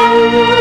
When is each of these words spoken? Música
Música 0.00 0.59